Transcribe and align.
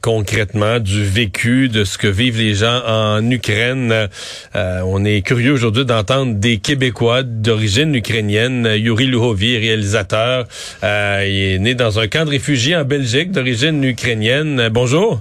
concrètement 0.00 0.78
du 0.78 1.04
vécu, 1.04 1.68
de 1.68 1.84
ce 1.84 1.98
que 1.98 2.06
vivent 2.06 2.38
les 2.38 2.54
gens 2.54 2.80
en 2.86 3.30
Ukraine, 3.30 4.08
euh, 4.54 4.80
on 4.84 5.04
est 5.04 5.26
curieux 5.26 5.52
aujourd'hui 5.52 5.84
d'entendre 5.84 6.34
des 6.34 6.58
Québécois 6.58 7.22
d'origine 7.22 7.94
ukrainienne. 7.94 8.68
Yuri 8.76 9.06
Luhovi, 9.06 9.58
réalisateur, 9.58 10.46
euh, 10.84 11.24
il 11.26 11.54
est 11.54 11.58
né 11.58 11.74
dans 11.74 11.98
un 11.98 12.06
camp 12.06 12.24
de 12.24 12.30
réfugiés 12.30 12.76
en 12.76 12.84
Belgique 12.84 13.32
d'origine 13.32 13.82
ukrainienne. 13.84 14.68
bonjour. 14.70 15.20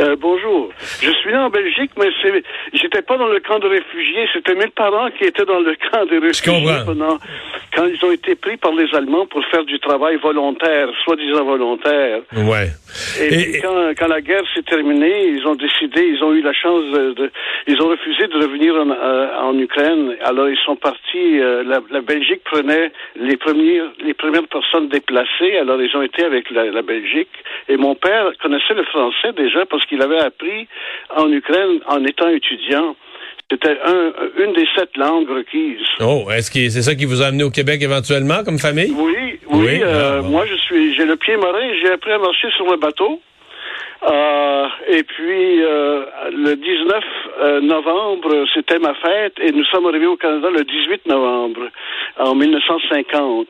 Euh, 0.00 0.16
bonjour. 0.20 0.70
Je 1.00 1.10
suis 1.10 1.30
né 1.30 1.36
en 1.38 1.50
Belgique, 1.50 1.90
mais 1.98 2.08
c'est, 2.22 2.42
j'étais 2.72 3.02
pas 3.02 3.16
dans 3.16 3.28
le 3.28 3.40
camp 3.40 3.58
de 3.58 3.68
réfugiés. 3.68 4.26
C'était 4.32 4.54
mes 4.54 4.68
parents 4.68 5.10
qui 5.10 5.24
étaient 5.24 5.44
dans 5.44 5.60
le 5.60 5.74
camp 5.90 6.04
de 6.06 6.18
réfugiés 6.20 6.32
pendant, 6.86 7.18
quand 7.74 7.86
ils 7.86 8.04
ont 8.04 8.12
été 8.12 8.34
pris 8.34 8.56
par 8.56 8.72
les 8.72 8.92
Allemands 8.94 9.26
pour 9.26 9.44
faire 9.46 9.64
du 9.64 9.78
travail 9.80 10.16
volontaire, 10.16 10.88
soi-disant 11.04 11.44
volontaire. 11.44 12.20
Ouais. 12.34 12.68
Et, 13.20 13.60
quand, 13.60 13.74
quand 13.98 14.06
la 14.08 14.20
guerre 14.20 14.44
s'est 14.54 14.62
terminée, 14.62 15.28
ils 15.28 15.46
ont 15.46 15.54
décidé, 15.54 16.02
ils 16.06 16.22
ont 16.22 16.32
eu 16.32 16.42
la 16.42 16.52
chance 16.52 16.82
de, 16.92 17.12
de- 17.14 17.30
ils 17.66 17.80
ont 17.82 17.88
refusé 17.88 18.26
de 18.28 18.34
revenir 18.36 18.74
en, 18.74 18.90
euh, 18.90 19.38
en 19.40 19.58
Ukraine. 19.58 20.16
Alors 20.24 20.48
ils 20.48 20.58
sont 20.64 20.76
partis. 20.76 21.40
euh, 21.40 21.62
la, 21.64 21.80
la 21.90 22.00
Belgique 22.00 22.42
prenait 22.44 22.92
les 23.16 23.36
premières, 23.36 23.86
les 24.04 24.14
premières 24.14 24.46
personnes 24.48 24.88
déplacées. 24.88 25.56
Alors 25.58 25.80
ils 25.80 25.94
ont 25.96 26.02
été 26.02 26.24
avec 26.24 26.50
la, 26.50 26.66
la 26.66 26.82
Belgique. 26.82 27.28
Et 27.68 27.76
mon 27.76 27.94
père 27.94 28.30
connaissait 28.42 28.74
le 28.74 28.84
français 28.84 29.32
déjà 29.36 29.64
parce 29.66 29.84
qu'il 29.86 30.02
avait 30.02 30.20
appris 30.20 30.66
en 31.16 31.30
Ukraine 31.32 31.80
en 31.86 32.04
étant 32.04 32.28
étudiant. 32.28 32.96
C'était 33.50 33.76
un, 33.84 34.12
une 34.42 34.54
des 34.54 34.66
sept 34.74 34.96
langues 34.96 35.28
requises. 35.28 35.86
Oh, 36.00 36.24
est-ce 36.34 36.50
que 36.50 36.68
c'est 36.70 36.82
ça 36.82 36.94
qui 36.94 37.04
vous 37.04 37.22
a 37.22 37.26
amené 37.26 37.44
au 37.44 37.50
Québec 37.50 37.82
éventuellement 37.82 38.42
comme 38.42 38.58
famille? 38.58 38.92
Oui, 38.96 39.38
Oui, 39.48 39.66
oui. 39.66 39.80
ah, 39.82 39.86
euh, 39.86 40.20
bon. 40.22 40.28
Moi, 40.30 40.46
je 40.46 40.54
suis, 40.56 40.94
j'ai 40.94 41.04
le 41.04 41.16
pied 41.16 41.36
marin. 41.36 41.68
J'ai 41.82 41.92
appris 41.92 42.12
à 42.12 42.18
marcher 42.18 42.48
sur 42.56 42.70
le 42.70 42.78
bateau. 42.78 43.20
Euh, 44.06 44.66
et 44.88 45.02
puis, 45.02 45.62
euh, 45.62 46.04
le 46.30 46.56
19 46.56 47.04
euh, 47.40 47.60
novembre, 47.60 48.44
c'était 48.54 48.78
ma 48.78 48.94
fête, 48.94 49.34
et 49.40 49.50
nous 49.52 49.64
sommes 49.66 49.86
arrivés 49.86 50.06
au 50.06 50.16
Canada 50.16 50.48
le 50.50 50.62
18 50.64 51.06
novembre, 51.06 51.68
en 52.18 52.34
1950. 52.34 53.46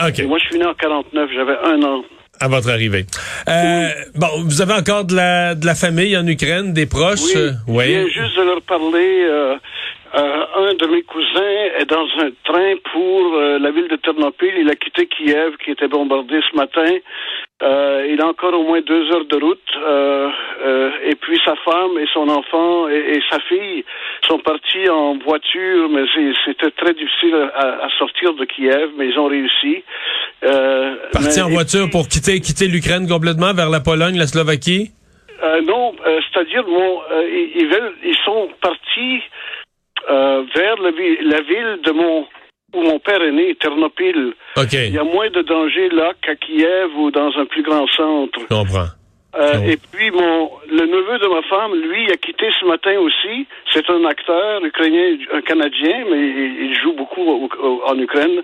OK. 0.00 0.18
Et 0.18 0.22
moi, 0.22 0.38
je 0.38 0.44
suis 0.46 0.58
né 0.58 0.64
en 0.64 0.74
49, 0.74 1.30
j'avais 1.34 1.58
un 1.64 1.82
an. 1.82 2.04
À 2.44 2.48
votre 2.48 2.70
arrivée. 2.70 3.04
Euh, 3.48 3.88
Bon, 4.16 4.26
vous 4.44 4.60
avez 4.60 4.72
encore 4.74 5.04
de 5.04 5.14
la, 5.14 5.54
de 5.54 5.64
la 5.64 5.76
famille 5.76 6.16
en 6.16 6.26
Ukraine, 6.26 6.72
des 6.72 6.86
proches? 6.86 7.20
Oui, 7.22 7.36
euh, 7.36 7.52
je 7.68 7.72
oui. 7.72 7.86
viens 7.86 8.08
juste 8.08 8.36
de 8.36 8.42
leur 8.42 8.62
parler. 8.62 9.10
euh, 9.30 9.54
euh, 10.14 10.44
un 10.68 10.74
de 10.74 10.86
mes 10.92 11.02
cousins 11.04 11.56
est 11.80 11.86
dans 11.88 12.04
un 12.20 12.30
train 12.44 12.74
pour 12.92 13.34
euh, 13.34 13.58
la 13.60 13.70
ville 13.70 13.88
de 13.88 13.96
Ternopil. 13.96 14.52
Il 14.58 14.68
a 14.68 14.74
quitté 14.74 15.06
Kiev, 15.06 15.52
qui 15.64 15.70
était 15.70 15.88
bombardé 15.88 16.40
ce 16.50 16.56
matin. 16.56 16.92
Euh, 17.62 18.06
il 18.10 18.20
a 18.20 18.26
encore 18.26 18.54
au 18.54 18.64
moins 18.64 18.80
deux 18.80 19.10
heures 19.12 19.24
de 19.24 19.36
route. 19.36 19.58
Euh, 19.76 20.28
euh, 20.64 20.90
et 21.04 21.14
puis 21.14 21.38
sa 21.44 21.54
femme 21.56 21.96
et 21.98 22.06
son 22.12 22.28
enfant 22.28 22.88
et, 22.88 23.16
et 23.16 23.20
sa 23.30 23.38
fille 23.40 23.84
sont 24.28 24.38
partis 24.40 24.88
en 24.88 25.16
voiture, 25.18 25.88
mais 25.88 26.02
c'était 26.44 26.70
très 26.72 26.92
difficile 26.94 27.34
à, 27.54 27.84
à 27.84 27.88
sortir 27.98 28.34
de 28.34 28.44
Kiev, 28.44 28.90
mais 28.96 29.08
ils 29.08 29.18
ont 29.18 29.26
réussi. 29.26 29.84
Parti 30.40 31.38
mais- 31.38 31.42
en 31.42 31.50
voiture 31.50 31.88
pour 31.90 32.08
quitter, 32.08 32.40
quitter 32.40 32.66
l'Ukraine 32.66 33.06
complètement 33.08 33.54
vers 33.54 33.70
la 33.70 33.80
Pologne, 33.80 34.16
la 34.18 34.26
Slovaquie? 34.26 34.90
Non, 35.66 35.92
c'est-à-dire, 36.04 36.64
euh, 36.68 37.28
ils, 38.04 38.16
sont 38.24 38.48
partis 38.60 39.20
vers 40.08 40.76
la, 40.80 40.90
vi- 40.90 41.18
la 41.22 41.40
ville 41.42 41.78
de 41.84 41.90
mon 41.92 42.26
où 42.74 42.82
mon 42.82 42.98
père 42.98 43.22
est 43.22 43.32
né, 43.32 43.54
Ternopil. 43.60 44.34
OK. 44.56 44.72
Il 44.72 44.94
y 44.94 44.98
a 44.98 45.04
moins 45.04 45.30
de 45.30 45.42
danger 45.42 45.88
là 45.90 46.12
qu'à 46.22 46.34
Kiev 46.36 46.96
ou 46.96 47.10
dans 47.10 47.30
un 47.38 47.46
plus 47.46 47.62
grand 47.62 47.86
centre. 47.88 48.40
Je 48.40 48.46
comprends. 48.46 48.88
Euh, 49.34 49.52
Oh. 49.54 49.64
Et 49.66 49.78
puis 49.90 50.10
mon 50.10 50.50
le 50.70 50.84
neveu 50.86 51.18
de 51.18 51.26
ma 51.26 51.42
femme, 51.48 51.74
lui, 51.74 52.10
a 52.12 52.16
quitté 52.16 52.46
ce 52.60 52.66
matin 52.66 52.98
aussi. 52.98 53.46
C'est 53.72 53.88
un 53.88 54.04
acteur 54.04 54.62
ukrainien, 54.64 55.16
un 55.32 55.40
Canadien, 55.40 56.04
mais 56.10 56.18
il, 56.18 56.66
il 56.70 56.78
joue 56.82 56.92
beaucoup 56.92 57.22
au- 57.22 57.48
au- 57.62 57.82
en 57.86 57.98
Ukraine. 57.98 58.42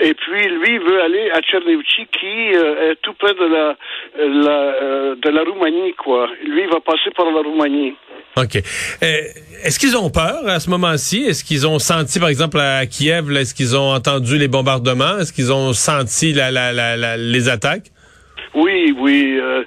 Et 0.00 0.14
puis 0.14 0.48
lui 0.48 0.78
veut 0.78 1.02
aller 1.02 1.30
à 1.32 1.40
Tchernivtsi, 1.40 2.06
qui 2.18 2.54
euh, 2.54 2.92
est 2.92 2.96
tout 3.02 3.12
près 3.14 3.34
de 3.34 3.44
la, 3.44 3.76
la 4.18 4.58
euh, 4.82 5.14
de 5.16 5.28
la 5.30 5.42
Roumanie, 5.42 5.94
quoi. 5.94 6.28
Lui 6.46 6.62
il 6.62 6.68
va 6.68 6.78
passer 6.80 7.10
par 7.16 7.26
la 7.26 7.40
Roumanie. 7.42 7.94
OK. 8.36 8.54
Est-ce 9.02 9.78
qu'ils 9.80 9.96
ont 9.96 10.10
peur 10.10 10.46
à 10.46 10.60
ce 10.60 10.70
moment-ci? 10.70 11.24
Est-ce 11.24 11.42
qu'ils 11.42 11.66
ont 11.66 11.80
senti, 11.80 12.20
par 12.20 12.28
exemple, 12.28 12.58
à 12.60 12.86
Kiev, 12.86 13.30
est-ce 13.36 13.52
qu'ils 13.54 13.76
ont 13.76 13.92
entendu 13.92 14.38
les 14.38 14.46
bombardements? 14.48 15.18
Est-ce 15.18 15.32
qu'ils 15.32 15.52
ont 15.52 15.72
senti 15.72 16.32
la, 16.32 16.50
la, 16.52 16.72
la, 16.72 16.96
la- 16.96 17.16
les 17.16 17.48
attaques? 17.48 17.86
Oui, 18.54 18.94
oui, 18.98 19.38
euh, 19.40 19.62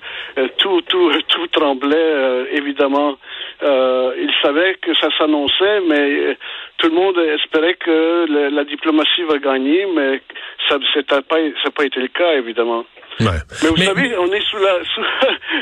tout, 0.58 0.82
tout, 0.82 1.12
tout 1.30 1.48
tremblait, 1.48 1.96
euh, 1.96 2.46
évidemment. 2.52 3.18
Euh, 3.64 4.14
il 4.18 4.32
savait 4.42 4.76
que 4.82 4.94
ça 4.96 5.08
s'annonçait, 5.18 5.80
mais 5.88 6.00
euh, 6.00 6.36
tout 6.78 6.88
le 6.90 6.96
monde 6.96 7.18
espérait 7.18 7.76
que 7.76 8.26
le- 8.28 8.50
la 8.50 8.64
diplomatie 8.66 9.24
va 9.24 9.38
gagner, 9.38 9.86
mais 9.96 10.22
ça 10.68 10.78
n'a 10.78 11.22
pas, 11.22 11.38
ça 11.62 11.68
a 11.68 11.72
pas 11.72 11.86
été 11.86 12.00
le 12.00 12.08
cas, 12.08 12.34
évidemment. 12.34 12.86
Ouais. 13.20 13.28
Mais 13.62 13.70
vous 13.70 13.78
savez, 13.78 14.18
on 14.18 14.26
est 14.34 14.42
sous 14.50 14.58
la, 14.58 14.84
sous, 14.96 15.02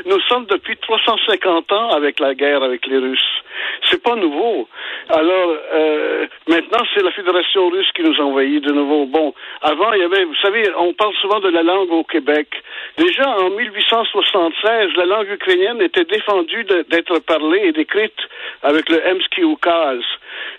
nous 0.05 0.19
sommes 0.29 0.45
depuis 0.45 0.77
350 0.77 1.71
ans 1.73 1.89
avec 1.91 2.19
la 2.19 2.33
guerre 2.33 2.63
avec 2.63 2.85
les 2.87 2.97
Russes. 2.97 3.19
C'est 3.89 4.01
pas 4.01 4.15
nouveau. 4.15 4.67
Alors 5.09 5.55
euh, 5.73 6.27
maintenant, 6.47 6.83
c'est 6.93 7.03
la 7.03 7.11
Fédération 7.11 7.69
russe 7.69 7.91
qui 7.95 8.03
nous 8.03 8.19
envahit 8.19 8.63
de 8.63 8.71
nouveau. 8.71 9.05
Bon, 9.05 9.33
avant, 9.61 9.93
il 9.93 10.01
y 10.01 10.03
avait, 10.03 10.23
vous 10.25 10.35
savez, 10.41 10.63
on 10.77 10.93
parle 10.93 11.13
souvent 11.21 11.39
de 11.39 11.49
la 11.49 11.63
langue 11.63 11.91
au 11.91 12.03
Québec. 12.03 12.47
Déjà 12.97 13.29
en 13.29 13.49
1876, 13.51 14.95
la 14.95 15.05
langue 15.05 15.29
ukrainienne 15.29 15.81
était 15.81 16.05
défendue 16.05 16.63
d'être 16.89 17.19
parlée 17.19 17.61
et 17.65 17.71
décrite 17.71 18.19
avec 18.63 18.89
le 18.89 19.01
Emski. 19.07 19.41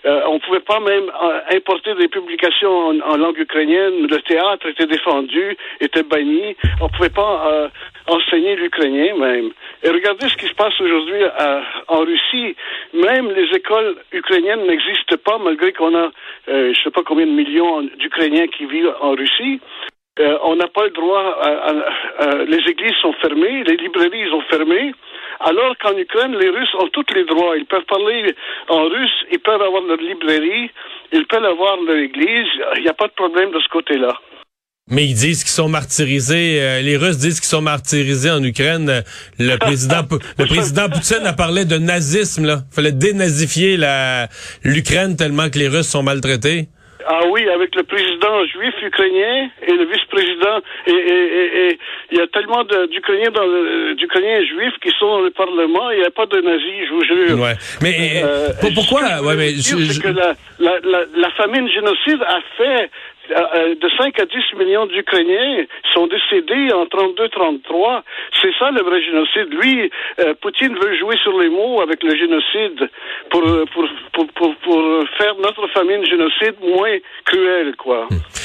Euh, 0.05 0.21
on 0.27 0.39
pouvait 0.39 0.59
pas 0.59 0.79
même 0.79 1.09
euh, 1.09 1.39
importer 1.53 1.93
des 1.95 2.07
publications 2.07 2.89
en, 2.89 3.17
langue 3.17 3.37
ukrainienne. 3.37 4.07
Le 4.07 4.21
théâtre 4.21 4.67
était 4.67 4.85
défendu, 4.85 5.57
était 5.79 6.03
banni. 6.03 6.55
On 6.81 6.89
pouvait 6.89 7.09
pas 7.09 7.47
euh, 7.47 7.67
enseigner 8.07 8.55
l'ukrainien 8.55 9.15
même. 9.15 9.51
Et 9.83 9.89
regardez 9.89 10.27
ce 10.29 10.35
qui 10.37 10.47
se 10.47 10.53
passe 10.53 10.79
aujourd'hui 10.81 11.21
en 11.87 11.99
Russie. 11.99 12.55
Même 12.93 13.31
les 13.31 13.49
écoles 13.55 13.95
ukrainiennes 14.11 14.65
n'existent 14.67 15.17
pas 15.23 15.37
malgré 15.37 15.73
qu'on 15.73 15.95
a, 15.95 16.11
euh, 16.49 16.73
je 16.73 16.81
sais 16.81 16.91
pas 16.91 17.03
combien 17.03 17.25
de 17.25 17.31
millions 17.31 17.81
d'Ukrainiens 17.97 18.47
qui 18.47 18.65
vivent 18.65 18.93
en 19.01 19.11
Russie. 19.11 19.59
Euh, 20.19 20.37
on 20.43 20.55
n'a 20.55 20.67
pas 20.67 20.83
le 20.83 20.91
droit. 20.91 21.23
à- 21.41 22.43
les 22.45 22.59
églises 22.69 22.95
sont 23.01 23.13
fermées, 23.13 23.63
les 23.63 23.77
librairies 23.77 24.29
sont 24.29 24.41
fermées. 24.41 24.93
Alors 25.39 25.75
qu'en 25.79 25.97
Ukraine, 25.97 26.37
les 26.37 26.49
Russes 26.49 26.73
ont 26.79 26.87
tous 26.87 27.05
les 27.15 27.25
droits. 27.25 27.57
Ils 27.57 27.65
peuvent 27.65 27.85
parler 27.85 28.33
en 28.69 28.83
russe, 28.83 29.25
ils 29.31 29.39
peuvent 29.39 29.61
avoir 29.61 29.81
leur 29.83 29.97
librairie, 29.97 30.69
ils 31.11 31.25
peuvent 31.25 31.43
avoir 31.43 31.77
leur 31.81 31.97
église. 31.97 32.47
Il 32.77 32.83
n'y 32.83 32.89
a 32.89 32.93
pas 32.93 33.07
de 33.07 33.13
problème 33.13 33.51
de 33.51 33.59
ce 33.59 33.67
côté-là. 33.69 34.13
Mais 34.89 35.05
ils 35.05 35.13
disent 35.13 35.43
qu'ils 35.43 35.51
sont 35.53 35.69
martyrisés. 35.69 36.61
euh, 36.61 36.81
les 36.81 36.97
Russes 36.97 37.17
disent 37.17 37.39
qu'ils 37.39 37.47
sont 37.49 37.61
martyrisés 37.61 38.29
en 38.29 38.43
Ukraine. 38.43 38.89
Euh, 38.89 39.01
Le 39.39 39.55
président, 39.57 40.01
le 40.37 40.45
président 40.45 40.89
Poutine 40.89 41.25
a 41.25 41.31
parlé 41.33 41.63
de 41.63 41.77
nazisme. 41.77 42.45
Là, 42.45 42.57
fallait 42.69 42.91
dénazifier 42.91 43.77
la 43.77 44.27
l'Ukraine 44.65 45.15
tellement 45.15 45.49
que 45.49 45.57
les 45.57 45.69
Russes 45.69 45.87
sont 45.87 46.03
maltraités. 46.03 46.67
Ah 47.05 47.19
oui, 47.31 47.41
avec 47.49 47.75
le 47.75 47.83
président 47.83 48.45
juif 48.45 48.73
ukrainien 48.81 49.49
et 49.67 49.71
le 49.73 49.85
vice-président. 49.91 50.57
Et, 50.87 50.91
et, 50.91 50.93
et, 50.95 51.67
et 51.71 51.79
il 52.11 52.17
y 52.17 52.21
a 52.21 52.27
tellement 52.27 52.63
d'Ukrainiens 52.63 53.31
dans 53.31 53.43
le- 53.45 53.93
d'Ukrainiens 53.95 54.39
juifs 54.45 54.75
qui 54.81 54.89
sont 54.99 55.07
dans 55.07 55.21
le 55.21 55.31
Parlement. 55.31 55.91
Il 55.91 55.99
n'y 55.99 56.05
a 56.05 56.11
pas 56.11 56.25
de 56.27 56.39
nazis, 56.41 56.87
je 56.87 56.93
vous 56.93 57.03
jure. 57.05 57.39
Ouais. 57.39 57.55
Mais 57.81 58.21
Euh, 58.23 58.49
pour- 58.61 58.73
pourquoi? 58.73 59.21
Ouais, 59.21 59.35
mais 59.35 59.49
je- 59.51 59.77
je- 59.93 59.99
que 59.99 60.07
la, 60.09 60.35
la, 60.59 60.79
la, 60.83 60.99
la 61.17 61.31
famine 61.31 61.67
génocide 61.69 62.21
a 62.25 62.39
fait 62.57 62.89
de 63.29 63.89
5 63.97 64.19
à 64.19 64.25
10 64.25 64.57
millions 64.57 64.85
d'Ukrainiens 64.85 65.65
sont 65.93 66.07
décédés 66.07 66.71
en 66.73 66.85
32-33. 66.85 68.01
C'est 68.41 68.53
ça 68.59 68.71
le 68.71 68.81
vrai 68.81 69.01
génocide. 69.01 69.53
Lui, 69.53 69.91
euh, 70.19 70.33
Poutine 70.41 70.75
veut 70.75 70.97
jouer 70.97 71.15
sur 71.23 71.39
les 71.39 71.49
mots 71.49 71.81
avec 71.81 72.03
le 72.03 72.15
génocide 72.15 72.89
pour, 73.29 73.47
euh, 73.47 73.65
pour, 73.73 73.87
pour, 74.11 74.55
pour, 74.55 75.07
faire 75.17 75.35
notre 75.37 75.67
famine 75.67 76.05
génocide 76.05 76.55
moins 76.61 76.97
cruelle, 77.25 77.75
quoi. 77.77 78.07
Hmm. 78.09 78.42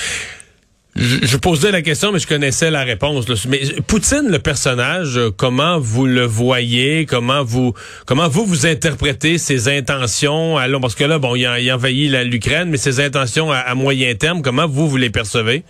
Je, 0.98 1.26
je 1.26 1.36
posais 1.36 1.70
la 1.70 1.80
question, 1.80 2.10
mais 2.10 2.18
je 2.18 2.26
connaissais 2.26 2.70
la 2.70 2.82
réponse. 2.82 3.28
Mais 3.46 3.60
Poutine, 3.86 4.30
le 4.30 4.40
personnage, 4.40 5.16
euh, 5.16 5.30
comment 5.36 5.78
vous 5.78 6.06
le 6.06 6.24
voyez? 6.24 7.06
Comment 7.06 7.44
vous 7.44 7.72
comment 8.04 8.28
vous 8.28 8.44
vous 8.44 8.66
interprétez 8.66 9.38
ses 9.38 9.68
intentions 9.68 10.58
à 10.58 10.66
Parce 10.80 10.96
que 10.96 11.04
là, 11.04 11.18
bon, 11.18 11.36
il 11.36 11.46
a, 11.46 11.60
il 11.60 11.70
a 11.70 11.76
envahi 11.76 12.08
l'Ukraine, 12.24 12.68
mais 12.68 12.78
ses 12.78 13.00
intentions 13.00 13.52
à, 13.52 13.58
à 13.58 13.74
moyen 13.76 14.12
terme, 14.16 14.42
comment 14.42 14.66
vous 14.66 14.88
vous 14.88 14.96
les 14.96 15.10
percevez? 15.10 15.62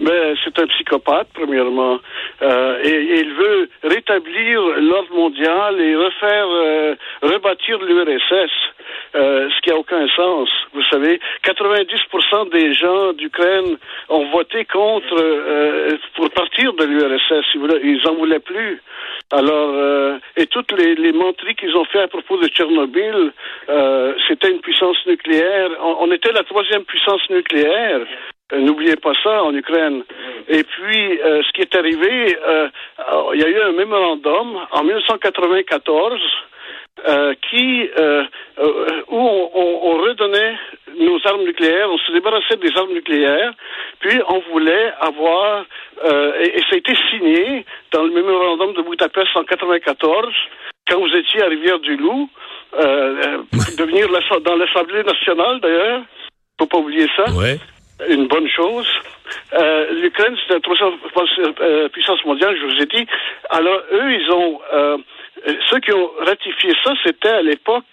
Mais 0.00 0.34
c'est 0.44 0.56
un 0.60 0.66
psychopathe, 0.66 1.28
premièrement. 1.34 1.98
Euh, 2.42 2.78
et, 2.84 3.20
il 3.20 3.32
veut 3.34 3.68
rétablir 3.82 4.60
l'ordre 4.80 5.12
mondial 5.14 5.80
et 5.80 5.96
refaire, 5.96 6.46
euh, 6.46 6.94
rebâtir 7.22 7.78
l'URSS, 7.80 8.52
euh, 9.14 9.48
ce 9.50 9.60
qui 9.62 9.70
n'a 9.70 9.76
aucun 9.76 10.06
sens. 10.08 10.48
Vous 10.72 10.82
savez, 10.90 11.20
90% 11.44 12.50
des 12.50 12.74
gens 12.74 13.12
d'Ukraine 13.12 13.76
ont 14.08 14.30
voté 14.30 14.64
contre 14.64 15.98
pour 16.16 16.30
partir 16.30 16.72
de 16.74 16.84
l'URSS. 16.84 17.46
Ils 17.82 18.08
en 18.08 18.14
voulaient 18.14 18.40
plus. 18.40 18.82
Alors, 19.30 20.18
et 20.36 20.46
toutes 20.46 20.72
les, 20.72 20.94
les 20.94 21.12
menteries 21.12 21.54
qu'ils 21.54 21.76
ont 21.76 21.84
fait 21.84 22.00
à 22.00 22.08
propos 22.08 22.38
de 22.38 22.48
Tchernobyl, 22.48 23.32
c'était 24.26 24.50
une 24.50 24.60
puissance 24.60 24.96
nucléaire. 25.06 25.70
on 25.80 26.10
était 26.12 26.32
la 26.32 26.44
troisième 26.44 26.84
puissance 26.84 27.22
nucléaire. 27.30 28.00
Euh, 28.52 28.60
n'oubliez 28.60 28.96
pas 28.96 29.12
ça 29.22 29.42
en 29.42 29.54
Ukraine. 29.54 30.04
Et 30.48 30.64
puis, 30.64 31.20
euh, 31.20 31.42
ce 31.42 31.52
qui 31.52 31.60
est 31.60 31.74
arrivé, 31.76 32.36
euh, 32.46 32.68
il 33.34 33.40
y 33.40 33.44
a 33.44 33.48
eu 33.48 33.60
un 33.60 33.72
mémorandum 33.72 34.58
en 34.70 34.84
1994 34.84 36.20
qui 37.50 37.88
où 39.08 39.50
on, 39.54 39.98
redonnait 39.98 40.54
nos 40.98 41.18
armes 41.24 41.44
nucléaires, 41.44 41.88
on 41.90 41.98
se 41.98 42.12
débarrassait 42.12 42.56
des 42.56 42.76
armes 42.76 42.92
nucléaires, 42.92 43.52
puis 44.00 44.20
on 44.28 44.40
voulait 44.50 44.92
avoir 45.00 45.64
et, 46.04 46.60
ça 46.68 46.74
a 46.74 46.76
été 46.76 46.94
signé 47.10 47.64
dans 47.92 48.04
le 48.04 48.10
mémorandum 48.10 48.74
de 48.74 48.82
Budapest 48.82 49.28
en 49.34 49.44
94 49.44 50.34
quand 50.88 51.00
vous 51.00 51.16
étiez 51.16 51.42
à 51.42 51.48
Rivière-du-Loup, 51.48 52.30
devenir 52.72 54.08
dans 54.42 54.56
l'Assemblée 54.56 55.02
nationale 55.02 55.60
d'ailleurs, 55.60 56.02
faut 56.58 56.66
pas 56.66 56.78
oublier 56.78 57.06
ça. 57.16 57.30
Ouais 57.32 57.58
une 58.08 58.26
bonne 58.28 58.48
chose. 58.48 58.86
Euh, 59.54 59.92
L'Ukraine, 59.92 60.36
c'est 60.46 60.54
une 60.54 60.60
troisième 60.60 61.54
euh, 61.60 61.88
puissance 61.88 62.24
mondiale, 62.24 62.56
je 62.60 62.66
vous 62.66 62.82
ai 62.82 62.86
dit. 62.86 63.06
Alors, 63.50 63.80
eux, 63.92 64.12
ils 64.12 64.30
ont... 64.30 64.60
Euh, 64.72 64.98
ceux 65.70 65.80
qui 65.80 65.92
ont 65.92 66.10
ratifié 66.24 66.72
ça, 66.84 66.92
c'était 67.04 67.28
à 67.28 67.42
l'époque 67.42 67.84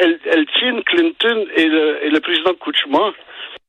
Eltsine, 0.00 0.82
Clinton 0.84 1.46
et 1.56 1.66
le, 1.66 2.04
et 2.04 2.10
le 2.10 2.20
président 2.20 2.54
Kouchma. 2.54 3.12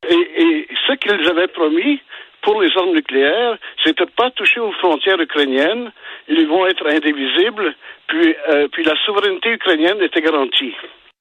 Et, 0.10 0.16
et 0.16 0.68
ce 0.88 0.94
qu'ils 0.94 1.28
avaient 1.28 1.48
promis 1.48 2.00
pour 2.42 2.62
les 2.62 2.70
armes 2.78 2.94
nucléaires, 2.94 3.58
c'était 3.84 4.06
pas 4.06 4.32
toucher 4.32 4.60
aux 4.60 4.72
frontières 4.74 5.20
ukrainiennes. 5.20 5.92
Ils 6.28 6.48
vont 6.48 6.66
être 6.68 6.88
indivisibles. 6.88 7.76
Puis, 8.08 8.36
euh, 8.50 8.68
puis 8.72 8.84
la 8.84 8.96
souveraineté 9.06 9.52
ukrainienne 9.52 10.02
était 10.02 10.22
garantie. 10.22 10.74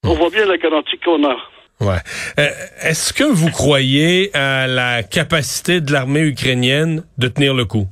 On 0.03 0.13
voit 0.13 0.29
bien 0.29 0.45
la 0.45 0.57
garantie 0.57 0.97
qu'on 0.97 1.23
a. 1.29 1.37
Ouais. 1.81 2.01
Euh, 2.39 2.47
est-ce 2.83 3.13
que 3.13 3.23
vous 3.23 3.51
croyez 3.51 4.35
à 4.35 4.67
la 4.67 5.03
capacité 5.03 5.81
de 5.81 5.91
l'armée 5.91 6.21
ukrainienne 6.21 7.03
de 7.17 7.27
tenir 7.27 7.53
le 7.53 7.65
coup? 7.65 7.85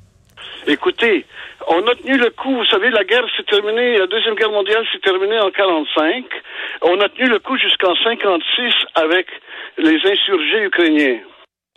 Écoutez, 0.67 1.25
on 1.67 1.87
a 1.87 1.95
tenu 1.95 2.17
le 2.17 2.29
coup. 2.31 2.55
Vous 2.55 2.65
savez, 2.65 2.89
la 2.89 3.03
guerre 3.03 3.25
s'est 3.35 3.43
terminée, 3.43 3.97
la 3.97 4.07
deuxième 4.07 4.35
guerre 4.35 4.51
mondiale 4.51 4.85
s'est 4.91 4.99
terminée 4.99 5.39
en 5.39 5.51
45. 5.51 6.25
On 6.81 6.99
a 7.01 7.09
tenu 7.09 7.27
le 7.27 7.39
coup 7.39 7.57
jusqu'en 7.57 7.95
56 7.95 8.73
avec 8.95 9.27
les 9.77 9.99
insurgés 10.05 10.63
ukrainiens. 10.63 11.19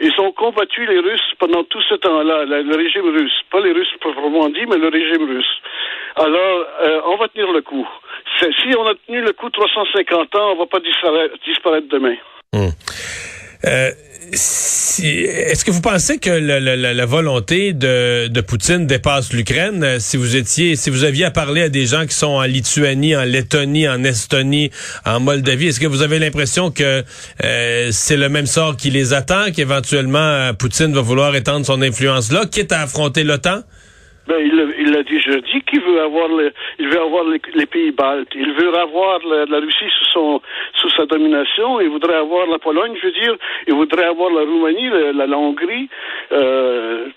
Ils 0.02 0.18
ont 0.18 0.32
combattu 0.32 0.86
les 0.86 0.98
Russes 0.98 1.34
pendant 1.38 1.62
tout 1.64 1.82
ce 1.82 1.94
temps-là, 1.96 2.46
le 2.46 2.74
régime 2.74 3.10
russe. 3.10 3.38
Pas 3.50 3.60
les 3.60 3.72
Russes 3.72 3.92
proprement 4.00 4.48
dit, 4.48 4.64
mais 4.66 4.78
le 4.78 4.88
régime 4.88 5.28
russe. 5.28 5.60
Alors, 6.16 6.66
euh, 6.80 7.00
on 7.04 7.16
va 7.16 7.28
tenir 7.28 7.52
le 7.52 7.60
coup. 7.60 7.86
Si 8.40 8.74
on 8.78 8.86
a 8.86 8.94
tenu 9.06 9.20
le 9.20 9.32
coup 9.34 9.50
350 9.50 10.34
ans, 10.36 10.52
on 10.52 10.56
va 10.56 10.66
pas 10.66 10.80
disparaître, 10.80 11.88
demain. 11.88 12.16
Hmm. 12.54 12.70
Euh, 13.66 13.90
est-ce 14.32 15.64
que 15.64 15.70
vous 15.70 15.80
pensez 15.80 16.18
que 16.18 16.30
la 16.30 17.06
volonté 17.06 17.72
de, 17.72 18.40
Poutine 18.40 18.86
dépasse 18.86 19.32
l'Ukraine? 19.32 19.82
Euh, 19.82 19.96
si 19.98 20.16
vous 20.16 20.36
étiez, 20.36 20.76
si 20.76 20.90
vous 20.90 21.04
aviez 21.04 21.24
à 21.24 21.30
parler 21.30 21.62
à 21.62 21.68
des 21.68 21.86
gens 21.86 22.06
qui 22.06 22.14
sont 22.14 22.28
en 22.28 22.42
Lituanie, 22.42 23.16
en 23.16 23.24
Lettonie, 23.24 23.88
en 23.88 24.04
Estonie, 24.04 24.70
en 25.04 25.20
Moldavie, 25.20 25.68
est-ce 25.68 25.80
que 25.80 25.86
vous 25.86 26.02
avez 26.02 26.18
l'impression 26.18 26.70
que 26.70 27.04
euh, 27.44 27.88
c'est 27.92 28.16
le 28.16 28.28
même 28.28 28.46
sort 28.46 28.76
qui 28.76 28.90
les 28.90 29.12
attend, 29.14 29.50
qu'éventuellement 29.52 30.52
Poutine 30.54 30.92
va 30.92 31.00
vouloir 31.00 31.34
étendre 31.34 31.66
son 31.66 31.82
influence 31.82 32.30
là, 32.30 32.44
quitte 32.50 32.72
à 32.72 32.82
affronter 32.82 33.24
l'OTAN? 33.24 33.62
Ben, 34.30 34.46
il 34.46 34.92
l'a 34.92 35.02
dit 35.02 35.20
jeudi 35.20 35.60
qu'il 35.62 35.80
veut 35.80 36.00
avoir 36.00 36.28
il 36.78 36.88
veut 36.88 37.00
avoir 37.00 37.24
les, 37.24 37.66
pays 37.66 37.90
baltes. 37.90 38.28
Il 38.36 38.52
veut 38.52 38.72
avoir 38.78 39.18
la, 39.26 39.58
Russie 39.58 39.90
sous 39.98 40.10
son 40.12 40.40
sous 40.80 40.90
sa 40.90 41.04
domination. 41.06 41.80
Il 41.80 41.88
voudrait 41.88 42.14
avoir 42.14 42.46
la 42.46 42.60
Pologne, 42.60 42.94
je 43.00 43.06
veux 43.08 43.12
dire. 43.12 43.34
Il 43.66 43.74
voudrait 43.74 44.04
avoir 44.04 44.30
la 44.30 44.42
Roumanie, 44.42 44.88
la, 45.14 45.36
Hongrie. 45.36 45.88
Euh, 46.30 47.08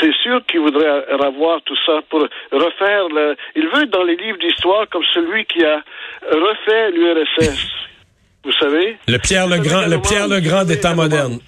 c'est 0.00 0.14
sûr 0.22 0.40
qu'il 0.46 0.60
voudrait 0.60 1.04
avoir 1.20 1.60
tout 1.62 1.76
ça 1.84 2.00
pour 2.08 2.20
refaire. 2.52 3.08
Le, 3.10 3.36
il 3.54 3.68
veut 3.68 3.82
être 3.82 3.90
dans 3.90 4.04
les 4.04 4.16
livres 4.16 4.38
d'histoire 4.38 4.88
comme 4.88 5.04
celui 5.12 5.44
qui 5.44 5.62
a 5.62 5.82
refait 6.32 6.90
l'URSS. 6.92 7.68
Vous 8.44 8.52
savez? 8.52 8.96
Le 9.08 9.18
Pierre 9.18 9.46
le 9.46 9.58
Grand, 9.58 9.86
le 9.86 10.00
Pierre 10.00 10.26
le 10.26 10.40
Grand 10.40 10.64
d'État 10.64 10.94
moderne. 10.94 11.38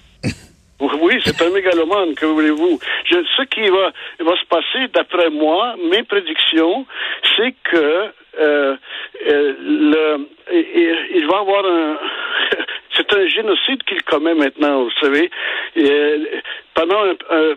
Oui, 1.01 1.19
c'est 1.23 1.41
un 1.41 1.49
mégalomane, 1.49 2.15
que 2.15 2.25
voulez-vous? 2.25 2.79
Ce 3.09 3.43
qui 3.43 3.67
va, 3.69 3.91
va 4.19 4.35
se 4.37 4.45
passer, 4.45 4.87
d'après 4.93 5.29
moi, 5.29 5.75
mes 5.91 6.03
prédictions, 6.03 6.85
c'est 7.35 7.53
que 7.63 8.11
euh, 8.39 8.75
euh, 9.27 9.53
le, 9.59 10.27
il, 10.51 11.27
va 11.27 11.39
avoir 11.39 11.65
un... 11.65 11.97
c'est 12.95 13.13
un 13.13 13.27
génocide 13.27 13.83
qu'il 13.83 14.01
commet 14.03 14.33
maintenant, 14.33 14.83
vous 14.83 14.91
savez. 14.99 15.29
Et, 15.75 16.41
pendant, 16.73 17.03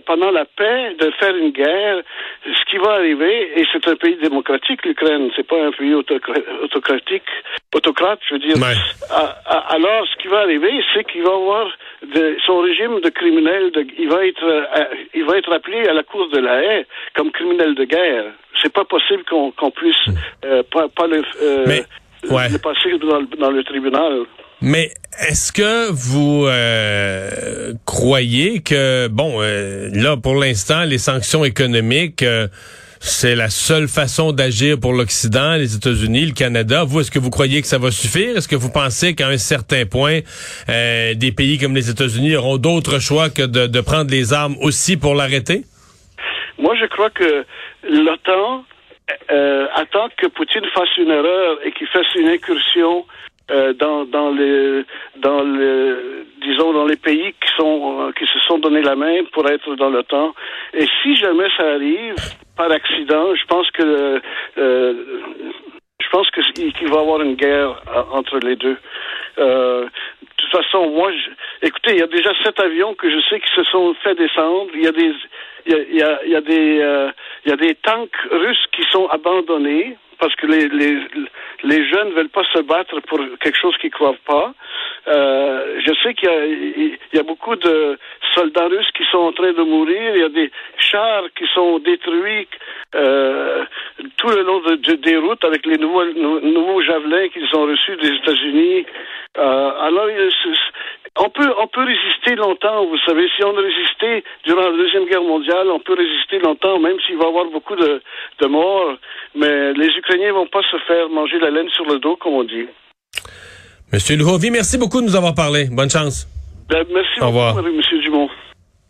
pendant 0.05 0.31
la 0.31 0.45
paix, 0.45 0.95
de 0.99 1.11
faire 1.13 1.35
une 1.35 1.51
guerre, 1.51 2.03
ce 2.45 2.71
qui 2.71 2.77
va 2.77 2.93
arriver, 2.95 3.59
et 3.59 3.67
c'est 3.73 3.89
un 3.89 3.97
pays 3.97 4.17
démocratique, 4.17 4.85
l'Ukraine, 4.85 5.31
c'est 5.35 5.47
pas 5.47 5.65
un 5.65 5.71
pays 5.73 5.95
autocratique, 5.95 7.25
autocrate, 7.75 8.21
je 8.29 8.35
veux 8.35 8.41
dire. 8.41 8.57
alors, 9.47 10.07
ce 10.07 10.17
qui 10.23 10.29
va 10.29 10.41
arriver, 10.41 10.83
c'est 10.93 11.11
qu'il 11.11 11.23
va 11.23 11.33
avoir 11.33 11.69
de, 12.15 12.37
son 12.47 12.59
régime 12.61 13.01
de 13.01 13.09
criminel, 13.11 13.71
de, 13.73 13.87
il 13.99 14.09
va 14.09 14.27
être, 14.27 14.45
euh, 14.45 14.85
il 15.15 15.25
va 15.25 15.39
être 15.39 15.53
appelé 15.53 15.87
à 15.89 15.93
la 15.93 16.03
cour 16.03 16.29
de 16.31 16.39
la 16.39 16.63
haie 16.63 16.87
comme 17.15 17.31
criminel 17.31 17.75
de 17.75 17.85
guerre. 17.85 18.33
C'est 18.63 18.73
pas 18.73 18.85
possible 18.85 19.23
qu'on 19.29 19.71
puisse 19.71 20.17
euh, 20.45 20.63
pas, 20.73 20.89
pas 20.89 21.07
le, 21.07 21.23
euh, 21.43 21.65
le 22.25 22.59
passer 22.59 22.99
dans, 22.99 23.23
dans, 23.39 23.51
le 23.51 23.63
tribunal. 23.65 24.23
Mais 24.63 24.91
est-ce 25.29 25.53
que 25.53 25.93
vous 25.93 26.47
euh, 26.47 27.73
croyez 27.85 28.63
que, 28.63 29.09
bon, 29.09 29.41
là, 29.41 30.17
pour 30.17 30.37
l'instant, 30.37 30.85
les 30.85 30.99
sanctions 30.99 31.45
économiques 31.45 32.25
c'est 33.01 33.35
la 33.35 33.49
seule 33.49 33.89
façon 33.89 34.33
d'agir 34.33 34.79
pour 34.81 34.93
l'Occident, 34.93 35.55
les 35.57 35.77
États-Unis, 35.77 36.27
le 36.27 36.33
Canada. 36.33 36.85
Vous, 36.85 37.01
est-ce 37.01 37.11
que 37.11 37.19
vous 37.19 37.31
croyez 37.31 37.61
que 37.61 37.67
ça 37.67 37.79
va 37.79 37.91
suffire? 37.91 38.37
Est-ce 38.37 38.49
que 38.49 38.57
vous 38.57 38.71
pensez 38.71 39.15
qu'à 39.15 39.29
un 39.29 39.39
certain 39.39 39.85
point, 39.87 40.21
euh, 40.69 41.15
des 41.15 41.33
pays 41.33 41.59
comme 41.59 41.75
les 41.75 41.91
États-Unis 41.91 42.37
auront 42.37 42.57
d'autres 42.57 42.99
choix 42.99 43.31
que 43.31 43.43
de, 43.43 43.81
prendre 43.81 44.11
les 44.11 44.33
armes 44.33 44.57
aussi 44.61 44.97
pour 44.97 45.15
l'arrêter? 45.15 45.63
Moi, 46.59 46.75
je 46.81 46.87
crois 46.87 47.11
que 47.11 47.45
l'OTAN 47.89 48.65
euh, 49.31 49.67
attend 49.75 50.09
que 50.17 50.27
Poutine 50.27 50.65
fasse 50.75 50.97
une 50.99 51.11
erreur 51.11 51.59
et 51.65 51.73
qu'il 51.73 51.87
fasse 51.89 52.07
une 52.17 52.29
incursion 52.29 53.05
euh, 53.51 53.73
dans, 53.75 54.05
dans 54.05 54.31
les 54.31 54.85
dans 55.17 55.43
le 55.43 56.27
disons 56.43 56.73
dans 56.73 56.85
les 56.85 56.97
pays 56.97 57.33
qui 57.33 57.53
sont 57.57 58.13
qui 58.19 58.27
se 58.27 58.39
sont 58.41 58.59
donné 58.59 58.83
la 58.83 58.97
main 58.97 59.25
pour 59.33 59.49
être 59.49 59.75
dans 59.77 59.91
l'OTAN 59.91 60.35
et 60.75 60.87
si 61.03 61.17
jamais 61.17 61.49
ça 61.57 61.65
arrive 61.75 62.15
par 62.57 62.73
accident. 62.73 63.35
Je 63.35 63.45
pense 63.47 63.71
que 63.71 64.21
euh, 64.59 64.95
je 66.01 66.09
pense 66.11 66.31
que 66.31 66.41
qu'il 66.53 66.89
va 66.89 66.97
y 66.97 67.01
avoir 67.01 67.21
une 67.21 67.35
guerre 67.35 67.83
euh, 67.89 68.03
entre 68.13 68.39
les 68.39 68.57
deux. 68.57 68.77
Euh, 69.39 69.85
de 69.85 70.29
toute 70.37 70.51
façon, 70.51 70.89
moi, 70.91 71.11
je, 71.13 71.67
écoutez, 71.67 71.93
il 71.93 71.99
y 71.99 72.03
a 72.03 72.07
déjà 72.07 72.31
sept 72.43 72.59
avions 72.61 72.95
que 72.95 73.11
je 73.11 73.21
sais 73.29 73.41
qui 73.41 73.53
se 73.55 73.65
sont 73.65 73.95
fait 74.03 74.15
descendre. 74.15 74.71
Il 74.75 74.85
y 74.85 74.89
a 74.89 74.93
des 74.93 75.13
il 75.67 75.97
y 75.97 76.03
a, 76.03 76.25
il 76.25 76.31
y 76.31 76.37
a, 76.37 76.41
des 76.41 76.81
euh, 76.81 77.11
il 77.45 77.51
y 77.51 77.53
a 77.53 77.57
des 77.57 77.75
tanks 77.75 78.17
russes 78.31 78.67
qui 78.73 78.83
sont 78.91 79.07
abandonnés 79.09 79.97
parce 80.19 80.35
que 80.37 80.47
les, 80.47 80.69
les, 80.69 80.99
les 81.63 81.89
jeunes 81.89 82.11
ne 82.11 82.15
veulent 82.15 82.29
pas 82.29 82.45
se 82.53 82.61
battre 82.61 83.01
pour 83.01 83.19
quelque 83.41 83.59
chose 83.59 83.77
qu'ils 83.79 83.91
croient 83.91 84.17
pas. 84.27 84.53
Euh, 85.09 85.81
je 85.87 85.93
sais 86.03 86.15
qu'il 86.15 86.29
y, 86.33 87.17
y, 87.17 87.21
a 87.21 87.23
beaucoup 87.23 87.55
de 87.55 87.99
soldats 88.35 88.67
russes 88.67 88.91
qui 88.97 89.05
sont 89.11 89.19
en 89.19 89.33
train 89.33 89.53
de 89.53 89.63
mourir. 89.63 90.17
Il 90.17 90.21
y 90.21 90.25
a 90.25 90.29
des 90.29 90.51
chars 90.79 91.25
qui 91.37 91.47
sont 91.55 91.79
détruits 91.79 92.49
euh, 92.95 93.65
tout 94.17 94.29
le 94.29 94.43
long 94.43 94.61
de, 94.61 94.95
des 94.95 95.17
routes 95.17 95.45
avec 95.45 95.65
les 95.67 95.79
nouveaux, 95.79 96.05
nouveaux 96.05 96.83
javelins 96.83 97.29
qu'ils 97.29 97.49
ont 97.55 97.67
reçus 97.67 97.97
des 97.97 98.15
États-Unis. 98.17 98.87
Euh, 99.39 99.71
alors, 99.81 100.09
on 101.27 101.31
peut, 101.31 101.53
on 101.59 101.67
peut 101.67 101.85
résister 101.85 102.37
longtemps, 102.37 102.87
vous 102.87 102.99
savez. 103.05 103.27
Si 103.37 103.45
on 103.45 103.57
a 103.57 103.61
résisté 103.61 104.25
durant 104.45 104.71
la 104.71 104.77
Deuxième 104.77 105.07
Guerre 105.07 105.23
mondiale, 105.23 105.69
on 105.71 105.81
peut 105.81 105.95
résister 105.95 106.39
longtemps, 106.39 106.79
même 106.79 106.97
s'il 107.07 107.17
va 107.17 107.25
y 107.25 107.29
avoir 107.29 107.47
beaucoup 107.47 107.75
de, 107.77 108.01
de 108.41 108.47
morts. 108.47 108.95
Mais 109.35 109.73
les 109.75 109.89
Ukrainiens 109.99 110.33
vont 110.33 110.47
pas 110.47 110.63
se 110.71 110.77
faire 110.87 111.09
manger 111.09 111.39
la 111.41 111.51
laine 111.51 111.69
sur 111.71 111.85
le 111.87 111.99
dos, 111.99 112.17
comme 112.17 112.35
on 112.35 112.45
dit. 112.45 112.67
Monsieur 113.93 114.17
Louhovi, 114.17 114.51
merci 114.51 114.79
beaucoup 114.79 115.01
de 115.01 115.07
nous 115.07 115.17
avoir 115.17 115.35
parlé. 115.35 115.67
Bonne 115.71 115.91
chance. 115.91 116.27
Ben, 116.69 116.85
merci 116.93 117.21
Au 117.21 117.27
revoir. 117.29 117.55
beaucoup, 117.55 117.71
Monsieur 117.71 118.01